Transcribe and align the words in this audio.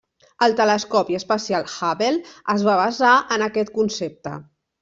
El 0.45 0.53
telescopi 0.59 1.17
espacial 1.17 1.69
Hubble 1.73 2.25
es 2.57 2.65
va 2.71 2.79
basar 2.83 3.13
en 3.37 3.47
aquest 3.49 3.73
concepte. 3.81 4.39